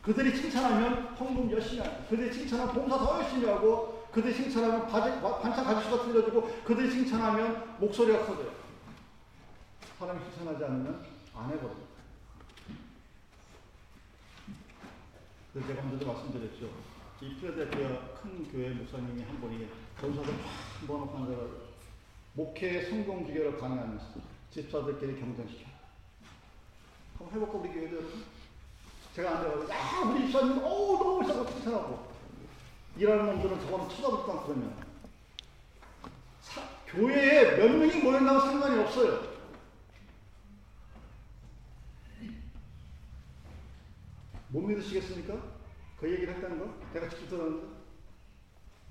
[0.02, 6.04] 그들이 칭찬하면 헌금 열심히 하고, 그들이 칭찬하면 봉사 더 열심히 하고, 그들이 칭찬하면 반찬 가지수가
[6.04, 8.50] 틀려지고, 그들이 칭찬하면 목소리가 커져요.
[9.98, 11.92] 사람이 칭찬하지 않으면 안 해버려요.
[15.53, 16.71] 그래서 제가 먼저도 말씀드렸죠.
[17.21, 19.68] 이 필라델피아 큰 교회 목사님이 한 분이
[20.01, 21.62] 전사들 쫙 모아놓고 앉아가지고
[22.35, 24.07] 목회 성공 주기를 강요하면서
[24.51, 25.66] 집사들끼리 경쟁시켜.
[27.18, 28.25] 한번 해볼까 우리 교회도 여러분?
[29.14, 32.12] 제가 앉아가지고 야 우리 집사님 어우 너무 멋있다고 칭찬하고
[32.97, 34.77] 일하는 놈들은 저거는 쳐다보지도 않고 그러면
[36.40, 39.32] 사, 교회에 몇 명이 모였나고 상관이 없어요.
[44.52, 45.34] 못 믿으시겠습니까?
[45.98, 46.74] 그 얘기를 했다는 거?
[46.92, 47.66] 내가 직접 들었는데.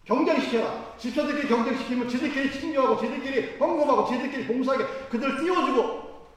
[0.06, 0.98] 경쟁시켜라.
[0.98, 6.28] 집사들끼리 경쟁시키면 지들끼리 친교하고, 지들끼리 헌금하고, 지들끼리 봉사하게 그들 띄워주고.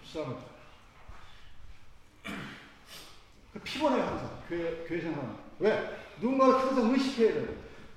[0.00, 0.54] 불쌍하다.
[3.62, 4.42] 피곤해요, 항상.
[4.48, 5.36] 교회, 교회 생활은.
[5.60, 5.96] 왜?
[6.20, 7.48] 누군가를 항상 의식해야 돼요.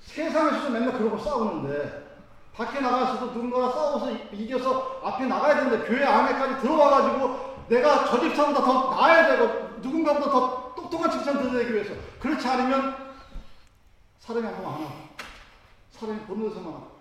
[0.01, 2.05] 세상에서도 맨날 그러고 싸우는데,
[2.53, 8.89] 밖에 나가서도 누군가가 싸워서 이겨서 앞에 나가야 되는데, 교회 안에까지 들어와가지고, 내가 저 집사보다 더
[8.91, 11.93] 나아야 되고, 누군가보다 더 똑똑한 칭찬 들어내기 위해서.
[12.19, 13.13] 그렇지 않으면,
[14.19, 14.95] 사람이 한번 안 하고,
[15.91, 16.97] 사람이 데서만 하고.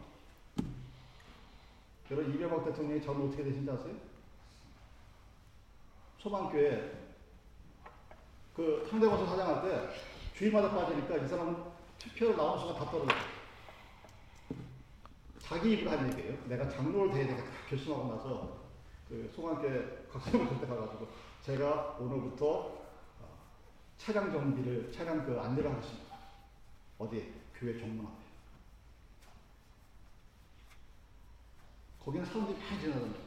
[2.11, 3.95] 여러분, 이명박 대통령이 저는 어떻게 되신지 아세요?
[6.19, 6.93] 소방교회
[8.55, 9.91] 그 상대모사 사장할 때
[10.35, 11.57] 주의마다 빠지니까 이 사람은
[11.99, 13.15] 투표를 나오는 순간 다 떨어져.
[15.41, 16.37] 자기 입으로 한 얘기예요.
[16.47, 18.66] 내가 장로를 대야 되겠다 결심하고 나서
[19.09, 21.09] 그 송환교회 각성을 그때 가가지고
[21.43, 22.47] 제가 오늘부터
[23.21, 23.39] 어,
[23.97, 26.17] 차량 정비를 차량 그 안내를 하겠습니다.
[26.99, 28.27] 어디 교회 정문 앞에.
[32.05, 33.27] 거기는 사람들이 많이 지나다녀요.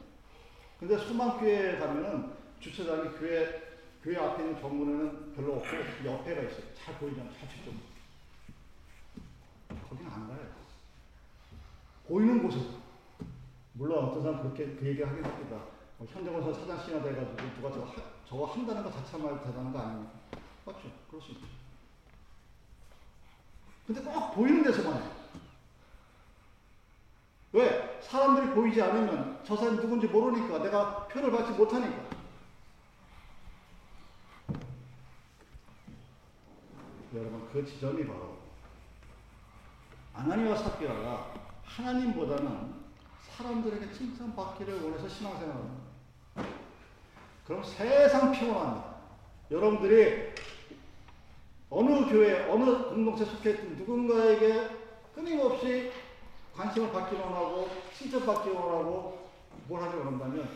[0.78, 3.70] 근데 소망교회 가면은 주차장이 교회
[4.02, 5.66] 교회 앞에 있는 정문에는 별로 없고
[6.06, 6.74] 옆에가 있어요.
[6.74, 7.32] 잘 보이잖아요.
[7.34, 7.74] 좌측 정
[9.88, 10.38] 거기는 안 가요.
[12.08, 12.58] 보이는 곳에
[13.80, 15.56] 물론 어떤 사람 그렇게 그 얘기 하긴 합니다.
[15.96, 17.94] 뭐 현대건설 사장씨나 돼가지고 누가 저거, 하,
[18.28, 20.12] 저거 한다는 것 자체만 대단한 거 아닙니까?
[20.66, 20.80] 맞죠?
[21.08, 21.46] 그럴 수 있죠.
[23.86, 25.10] 근데 꼭 보이는 데서만 해요.
[27.52, 28.00] 왜?
[28.02, 32.10] 사람들이 보이지 않으면 저 사람이 누군지 모르니까 내가 표를 받지 못하니까.
[37.14, 38.36] 여러분 그 지점이 바로
[40.12, 41.32] 아나니와 삽비라가
[41.64, 42.79] 하나님보다는
[43.40, 45.90] 사람들에게 칭찬받기를 원해서 신앙생활합니다.
[47.46, 48.96] 그럼 세상 피곤합니다.
[49.50, 50.34] 여러분들이
[51.70, 54.70] 어느 교회, 어느 공동체 속해 있든 누군가에게
[55.14, 55.90] 끊임없이
[56.54, 59.30] 관심을 받기만 하고 칭찬받기만 하고
[59.66, 60.48] 뭘 하려고 한다면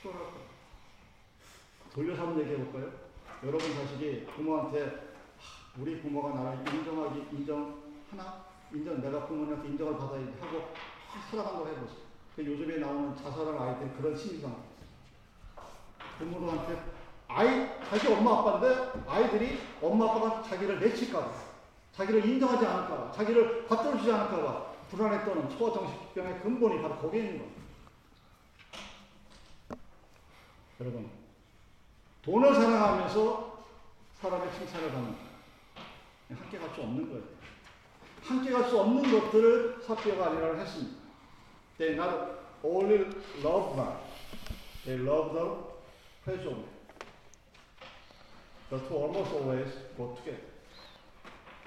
[0.00, 0.44] 피곤할 거예요.
[1.92, 2.92] 돌려서 한번 얘기해 볼까요?
[3.42, 5.14] 여러분 자식이 부모한테
[5.78, 8.44] 우리 부모가 나를 인정하기 인정하나?
[8.72, 10.72] 인정 내가 부모님한테 인정을 받아야 하고
[11.30, 12.04] 살아간다고 해보세요.
[12.36, 14.54] 그 요즘에 나오는 자살한 아이들 그런 심리상
[16.18, 16.82] 부모들한테
[17.28, 21.32] 아이 자기 엄마 아빠인데 아이들이 엄마 아빠가 자기를 내칠까봐
[21.92, 27.62] 자기를 인정하지 않을까봐 자기를 받들어주지 않을까봐 떠는 소아정신병의 근본이 바로 거기에 있는 겁니다.
[30.80, 31.10] 여러분
[32.22, 33.64] 돈을 사랑하면서
[34.20, 35.16] 사람의 칭찬을 받는
[36.30, 37.22] 함께 갈 수 없는 거예요.
[38.22, 41.03] 함께 갈 수 없는 것들을 사피아가 아니라고 했습니다.
[41.76, 42.12] They not
[42.62, 42.98] only
[43.42, 43.96] love God,
[44.84, 45.74] they love the
[46.32, 46.38] it.
[48.70, 50.40] The two almost always go together.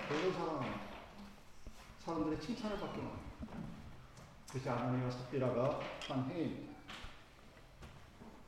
[0.08, 0.80] 그런 사랑합니다.
[2.06, 3.28] 사람들의 칭찬을 받기만 합니다.
[4.48, 6.74] 그것이 아나니와 삽비라가 한 행위입니다.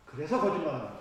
[0.06, 1.00] 그래서 거짓말합니다.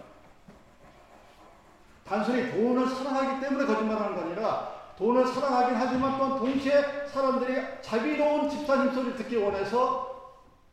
[2.04, 8.92] 단순히 돈을 사랑하기 때문에 거짓말하는 게 아니라 돈을 사랑하긴 하지만 또한 동시에 사람들이 자비로운 집사님
[8.92, 10.07] 소리를 듣기 원해서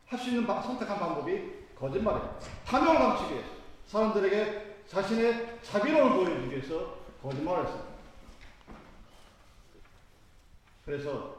[0.08, 2.40] 할 수 있는 선택한 방법이 거짓말이에요.
[2.66, 3.50] 탐욕을 감추기 위해서
[3.88, 7.90] 사람들에게 자신의 자비로움을 보여주기 위해서 거짓말을 했습니다.
[10.86, 11.36] 그래서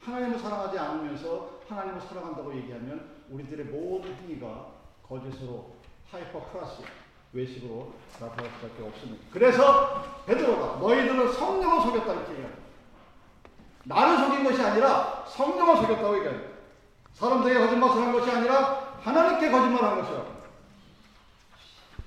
[0.00, 4.68] 하나님을 사랑하지 않으면서 하나님을 사랑한다고 얘기하면 우리들의 모든 행위가
[5.08, 5.74] 거짓으로
[6.10, 6.82] hypocrisy
[7.32, 9.24] 외식으로 나타날 수밖에 없습니다.
[9.32, 12.62] 그래서 베드로가 너희들은 성령을 속였다 이렇게 얘기합니다.
[13.84, 16.51] 나를 속인 것이 아니라 성령을 속였다고 얘기합니다.
[17.14, 20.42] 사람들에게 거짓말을 한 것이 아니라 하나님께 거짓말한 것이라고.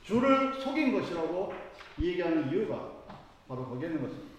[0.03, 1.53] 주를 속인 것이라고
[1.99, 2.91] 얘기하는 이유가
[3.47, 4.35] 바로 거기에 있는 것입니다.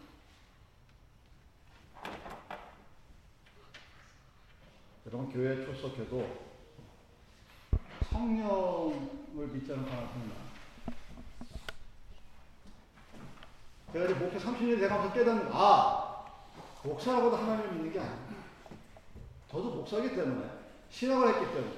[5.07, 6.47] 여러분 교회에 출석해도
[8.11, 10.47] 성령을 믿지 않은 사람은
[13.93, 16.25] 제가 이제 목회 30년 돼가면서 깨닫는, 아,
[16.83, 18.43] 목사라고도 하나님을 믿는 게 아닙니다.
[19.51, 20.51] 저도 목사기 때문에,
[20.91, 21.73] 신학을 했기 때문에,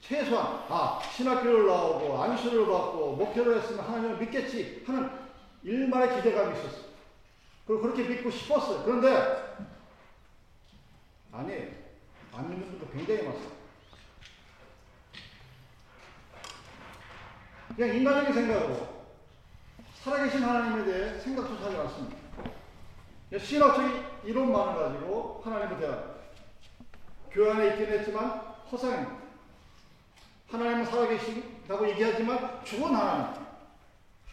[0.00, 5.10] 최소한, 아, 신학교를 나오고, 안수를 받고, 목회를 했으면 하나님을 믿겠지 하는
[5.62, 6.84] 일말의 기대감이 있었어요.
[7.66, 8.82] 그리고 그렇게 믿고 싶었어요.
[8.84, 9.56] 그런데,
[11.32, 11.68] 아니,
[12.32, 13.60] 안 믿는 분도 굉장히 많습니다.
[17.76, 19.00] 그냥 인간적인 생각으로,
[20.02, 22.16] 살아계신 하나님에 대해 생각조차 하지 않습니다.
[23.38, 26.04] 신학적인 이론만을 가지고 하나님을 대하
[27.30, 29.20] 교회 안에 있긴 했지만 허상입니다.
[30.48, 33.40] 하나님은 살아계신다고 얘기하지만 죽은 하나님.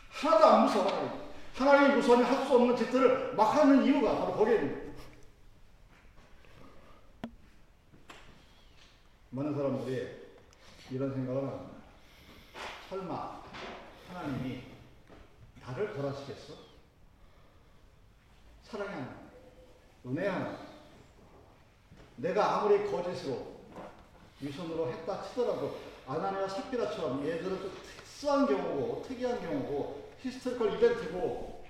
[0.10, 0.88] 하나도 안 무서워.
[0.88, 1.28] 하나님.
[1.56, 4.96] 하나님이 무서우면 할 수 없는 짓들을 막 하는 이유가 바로 거기에 있는.
[9.32, 10.28] 많은 사람들이
[10.92, 11.78] 이런 생각을 합니다.
[12.90, 13.42] 설마
[14.08, 14.64] 하나님이
[15.62, 16.54] 나를 벌하시겠어?
[18.64, 19.16] 사랑의 하나님,
[20.06, 20.58] 은혜의 하나님.
[22.16, 23.57] 내가 아무리 거짓으로
[24.42, 31.66] 위선으로 했다 치더라도 아나니와 삽비라처럼 얘들은 좀 특수한 경우고 특이한 경우고 historical 이벤트고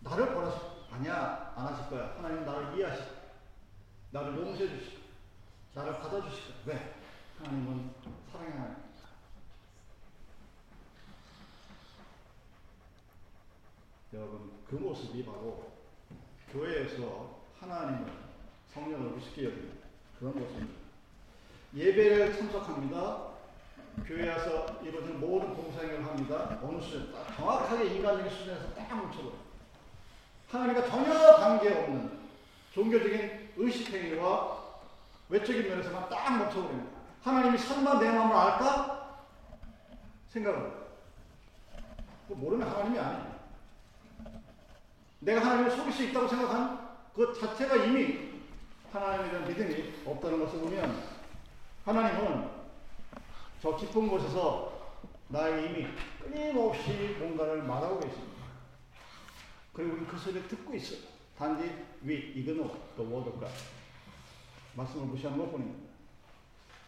[0.00, 0.58] 나를 벌하시
[0.90, 2.14] 아니야 안 하실 거야.
[2.16, 3.02] 하나님 나를 이해하시
[4.10, 5.02] 나를 용서해 주시고
[5.74, 6.52] 나를 받아주시고.
[6.66, 6.94] 왜?
[7.38, 7.90] 하나님은
[8.30, 8.84] 사랑의 하나님
[14.14, 15.72] 여러분 그 모습이 바로
[16.52, 18.12] 교회에서 하나님을
[18.72, 19.72] 성령을 우습게 여기는
[20.20, 20.83] 그런 모습입니다.
[21.74, 23.34] 예배를 참석합니다.
[24.06, 26.58] 교회 와서 이루어진 모든 봉사행위를 합니다.
[26.62, 29.44] 어느 수준, 딱 정확하게 인간적인 수준에서 딱 멈춰버려요.
[30.50, 32.18] 하나님과 전혀 관계없는
[32.72, 34.64] 종교적인 의식행위와
[35.28, 36.90] 외적인 면에서만 딱 멈춰버립니다.
[37.22, 39.24] 하나님이 설마 내 마음을 알까?
[40.28, 40.84] 생각을.
[42.28, 43.34] 모르면 하나님이 아니에요.
[45.20, 48.34] 내가 하나님을 속일 수 있다고 생각한 그 자체가 이미
[48.92, 51.13] 하나님에 대한 믿음이 없다는 것을 보면
[51.84, 52.50] 하나님은
[53.60, 54.72] 저 깊은 곳에서
[55.28, 55.86] 나에게 이미
[56.18, 58.44] 끊임없이 뭔가를 말하고 계십니다.
[59.74, 61.00] 그리고 그 소리를 듣고 있어요.
[61.36, 61.64] 단지
[62.06, 63.52] we ignore the word of God.
[64.74, 65.90] 말씀을 무시하는 것 뿐입니다.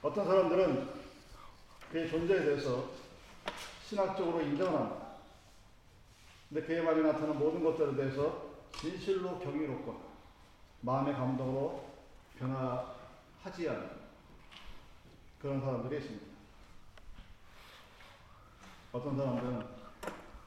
[0.02, 0.88] 어떤 사람들은
[1.92, 2.84] 그의 존재에 대해서
[3.84, 5.06] 신학적으로 인정을 합니다.
[6.48, 9.98] 근데 그의 말이 나타나는 모든 것들에 대해서 진실로 경이롭거나
[10.80, 11.84] 마음의 감동으로
[12.38, 14.05] 변화하지 않는
[15.40, 16.26] 그런 사람들이 있습니다.
[18.92, 19.66] 어떤 사람들은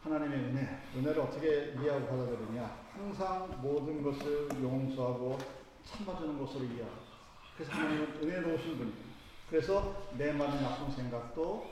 [0.03, 2.89] 하나님의 은혜, 은혜를 어떻게 이해하고 받아들이냐.
[2.93, 5.37] 항상 모든 것을 용서하고
[5.85, 7.09] 참아주는 것으로 이해하고.
[7.55, 9.09] 그래서 하나님은 은혜로우신 분입니다.
[9.49, 11.67] 그래서 내 마음의 나쁜 생각도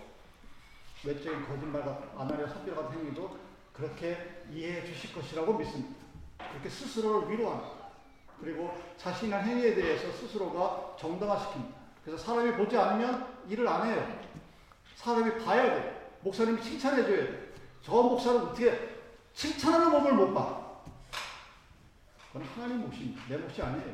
[1.05, 3.39] 외적인 거짓말 같은 아나리아 섭비 같은 행위도
[3.71, 5.95] 그렇게 이해해 주실 것이라고 믿습니다.
[6.37, 7.87] 그렇게 스스로를 위로합니다.
[8.39, 11.76] 그리고 자신의 행위에 대해서 스스로가 정당화시킵니다.
[12.07, 14.21] 그래서 사람이 보지 않으면 일을 안 해요.
[14.95, 15.93] 사람이 봐야 돼요.
[16.21, 17.37] 목사님이 칭찬해 줘야 돼요.
[17.81, 18.95] 저 목사는 어떻게
[19.33, 20.79] 칭찬하는 법을 못 봐.
[22.31, 23.21] 그건 하나님 몫입니다.
[23.27, 23.93] 내 몫이 아니에요.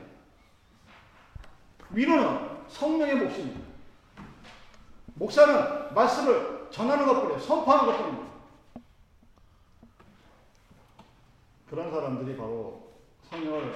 [1.90, 3.60] 위로는 성령의 몫입니다.
[5.16, 7.40] 목사는 말씀을 전하는 것뿐이에요.
[7.40, 8.34] 선포하는 것뿐입니다.
[11.68, 12.94] 그런 사람들이 바로
[13.28, 13.74] 성령을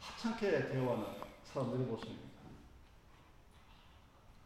[0.00, 1.04] 하찮게 대우하는
[1.44, 2.29] 사람들의 모습입니다.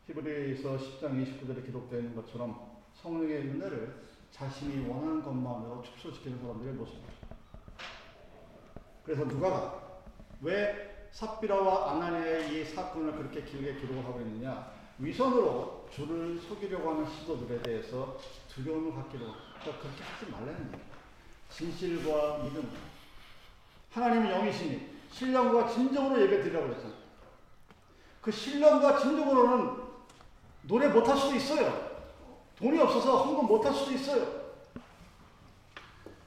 [0.07, 7.12] 히브리서 10장 29절에 기록되어 있는 것처럼 성령의 은혜를 자신이 원하는 것만으로 축소시키는 사람들의 모습입니다.
[9.05, 10.03] 그래서 누가가
[10.43, 14.73] 왜 삽비라와 아나니아의 이 사건을 그렇게 길게 기록을 하고 있느냐?
[14.99, 20.85] 위선으로 주를 속이려고 하는 시도들에 대해서 두려움을 갖기로 그러니까 그렇게 하지 말라는 얘기예요.
[21.51, 22.71] 진실과 믿음.
[23.90, 26.99] 하나님의 영이시니 신령과 진정으로 예배 드리라고 그랬잖아요.
[28.21, 29.84] 그 신령과 진정으로는
[30.66, 31.94] 노래 못할 수도 있어요.
[32.57, 34.44] 돈이 없어서 헌금 못할 수도 있어요.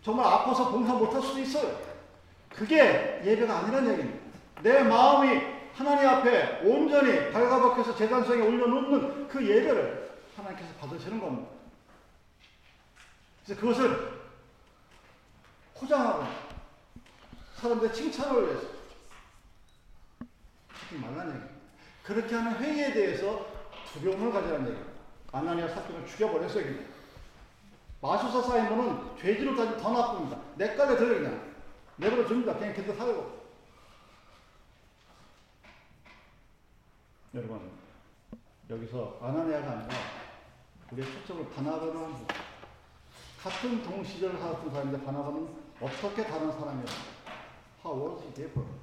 [0.04, 1.78] 정말 아파서 봉사 못할 수도 있어요.
[2.50, 4.19] 그게 예배가 아니라는 얘기입니다.
[4.62, 5.41] 내 마음이
[5.73, 11.50] 하나님 앞에 온전히 발가벗겨서 재단성에 올려놓는 그 예배를 하나님께서 받으시는 겁니다.
[13.45, 14.17] 그래서 그것을
[15.76, 16.26] 포장하고
[17.56, 18.67] 사람들의 칭찬을 위해서
[20.69, 21.56] 하지 말라는 얘기입니다.
[22.04, 23.57] 그렇게 하는 회의에 대해서
[23.93, 24.97] 두려움을 가지라는 얘기입니다.
[25.32, 26.63] 아나니아 사건을 죽여버렸어요.
[26.63, 26.86] 그냥.
[28.02, 30.39] 마수사 사이먼은 죄지로 따지면 더 나쁩니다.
[30.56, 31.54] 내깔에 들어 그냥.
[31.98, 32.56] 내버려 줍니다.
[32.56, 33.38] 그냥 걔들 살고.
[37.33, 37.71] 여러분,
[38.69, 39.90] 여기서 아나니아가 아니라
[40.92, 42.35] 우리의 초점을 바나바로 합니다.
[43.42, 45.48] 같은 동시절을 살았던 사람인데 바나바는
[45.81, 47.17] 어떻게 다른 사람이었습니까?
[47.83, 48.79] How was he different?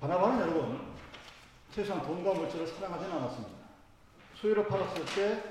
[0.00, 0.91] 바나바는 여러분,
[1.72, 3.52] 세상 돈과 물질을 사랑하지는 않았습니다.
[4.34, 5.42] 소유를 팔았을 때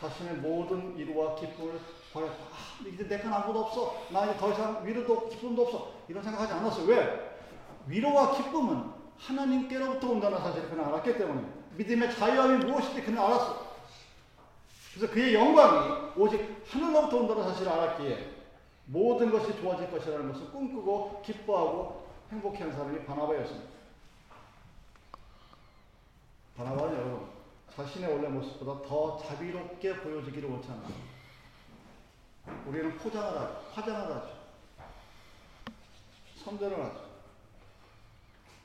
[0.00, 1.78] 자신의 모든 이루와 기쁨을
[2.12, 2.32] 버렸다.
[2.32, 4.02] 아, 이제 내 건 아무도 없어.
[4.10, 5.92] 나 이제 더 이상 위로도 기쁨도 없어.
[6.08, 6.86] 이런 생각하지 않았어요.
[6.86, 7.36] 왜?
[7.86, 11.46] 위로와 기쁨은 하나님께로부터 온다는 사실을 그는 알았기 때문에
[11.76, 13.72] 믿음의 자유함이 무엇인지 그는 알았어.
[14.94, 18.30] 그래서 그의 영광이 오직 하늘로부터 온다는 사실을 알았기에
[18.86, 23.70] 모든 것이 좋아질 것이라는 것을 꿈꾸고 기뻐하고 행복해하는 사람이 바나바였습니다.
[26.56, 27.28] 바나바는 여러분
[27.74, 30.82] 자신의 원래 모습보다 더 자비롭게 보여지기를 원치 않아.
[32.66, 33.64] 우리는 포장을 하죠.
[33.72, 34.42] 화장을 하죠.
[36.44, 37.12] 선전을 하죠.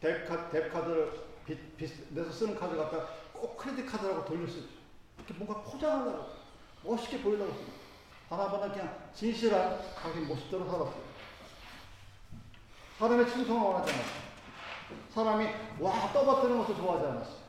[0.01, 4.67] 뎁카, 뎁카드를 빚, 빚 내서 쓰는 카드 갖다 꼭 크레딧 카드라고 돌려 쓰죠.
[5.17, 6.29] 이렇게 뭔가 포장을 하고
[6.83, 7.71] 멋있게 보이려고 쓰죠.
[8.29, 11.07] 하나하나 그냥 진실한 자기 모습대로 살았어요.
[12.99, 14.27] 사람의 충성을 원하지 않았어요.
[15.13, 15.47] 사람이
[15.79, 17.46] 와 떠받드는 것을 좋아하지 않았어요.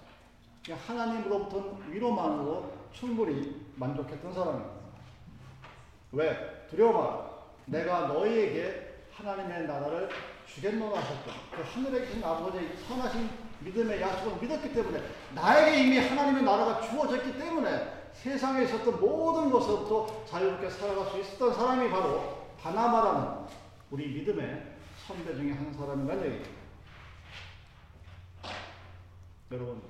[0.72, 4.70] 하나님으로부터 위로만으로 충분히 만족했던 사람입니다.
[6.12, 6.66] 왜?
[6.70, 7.28] 두려워하라.
[7.66, 10.08] 내가 너희에게 하나님의 나라를
[10.46, 13.28] 주겠노라 하셨던 그 하늘에 계신 아버지의 선하신
[13.60, 15.02] 믿음의 약속을 믿었기 때문에
[15.34, 21.90] 나에게 이미 하나님의 나라가 주어졌기 때문에 세상에 있었던 모든 것으로부터 자유롭게 살아갈 수 있었던 사람이
[21.90, 23.46] 바로 바나바라는
[23.90, 26.50] 우리 믿음의 선배 중에 한 사람이라는 얘기입니다.
[29.50, 29.82] 여러분,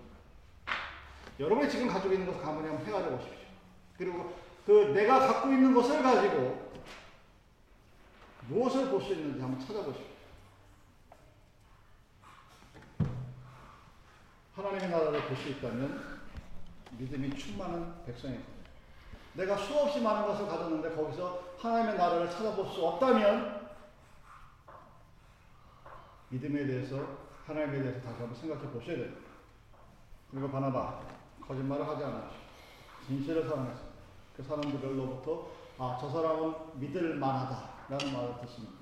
[1.38, 3.38] 여러분이 지금 가지고 있는 것을 가만히 한번 헤아려 보십시오.
[3.96, 4.36] 그리고
[4.66, 6.68] 그 내가 갖고 있는 것을 가지고
[8.48, 10.08] 무엇을 볼 수 있는지 한번 찾아보십시오.
[14.54, 16.18] 하나님의 나라를 볼 수 있다면
[16.98, 18.48] 믿음이 충만한 백성입니다.
[19.34, 23.68] 내가 수없이 많은 것을 가졌는데 거기서 하나님의 나라를 찾아볼 수 없다면
[26.30, 27.06] 믿음에 대해서
[27.46, 29.20] 하나님에 대해서 다시 한번 생각해 보셔야 됩니다.
[30.30, 31.17] 그리고 바나바
[31.48, 32.36] 거짓말을 하지 않았죠.
[33.06, 33.88] 진실을 사랑했습니다.
[34.36, 38.74] 그 사람들로부터 아 저 사람은 믿을 만하다라는 말을 듣습니다.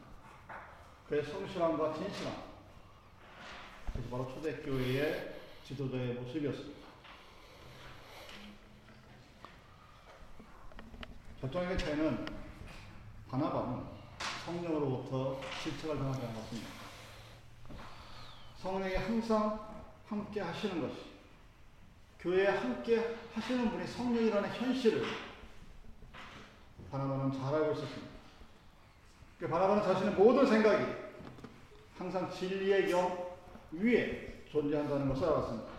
[1.09, 2.35] 그의 성실함과 진실함
[3.93, 6.77] 그것이 바로 초대교회의 지도자의 모습이었습니다.
[11.41, 12.27] 결정적인 차이는
[13.29, 13.85] 바나바는
[14.45, 16.69] 성령으로부터 실책을 당하지 않았습니다.
[18.59, 19.61] 성령이 항상
[20.09, 21.06] 함께 하시는 것이
[22.21, 25.05] 교회에 함께 하시는 분이 성령이라는 현실을
[26.91, 28.07] 바나바는 잘 알고 있었습니다.
[29.39, 30.85] 그 바나바는 자신의 모든 생각이
[31.99, 33.37] 항상 진리의 영
[33.73, 35.77] 위에 존재한다는 것을 알았습니다.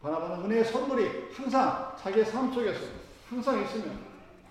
[0.00, 2.80] 바나바는 은혜의 선물이 항상 자기의 삶 속에서
[3.28, 4.06] 항상 있으면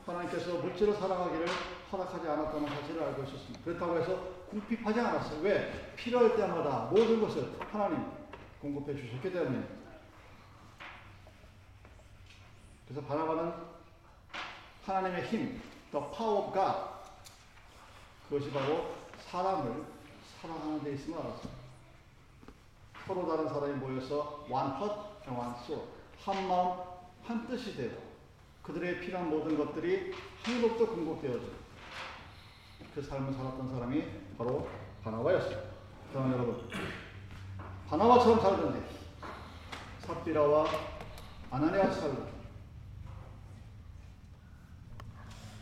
[0.05, 1.47] 하나님께서 물질을 사랑하기를
[1.91, 3.60] 허락하지 않았다는 사실을 알고 있었습니다.
[3.64, 5.41] 그렇다고 해서 궁핍하지 않았어요.
[5.41, 5.93] 왜?
[5.95, 8.16] 필요할 때마다 모든 것을 하나님
[8.62, 9.76] 공급해 주셨기 때문입니다.
[12.88, 13.53] 그래서 바나바는
[14.86, 16.78] 하나님의 힘, the power of God,
[18.30, 18.95] 그것이 바로
[19.30, 19.86] 사람을
[20.41, 21.51] 사랑하는 데 있음을 알았어요.
[23.05, 24.95] 서로 다른 사람이 모여서 one heart
[25.28, 25.88] and one soul,
[26.24, 26.80] 한 마음,
[27.24, 27.91] 한 뜻이 되어
[28.64, 31.45] 그들의 필요한 모든 것들이 하늘로부터 공급되어져.
[32.93, 34.03] 그 삶을 살았던 사람이
[34.38, 34.68] 바로
[35.03, 35.62] 바나바였습니다.
[36.12, 36.70] 사랑 여러분,
[37.89, 38.85] 바나바처럼 살던데
[40.01, 40.67] 삽비라와
[41.49, 42.27] 아나니아와 살던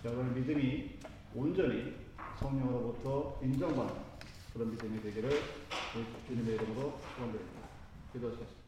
[0.03, 0.99] 여러분의 믿음이
[1.36, 1.95] 온전히
[2.39, 3.95] 성령으로부터 인정받는
[4.53, 5.30] 그런 믿음이 되기를
[6.28, 7.59] 주님의 이름으로 축원드립니다.
[8.13, 8.64] 기도하시겠습니다.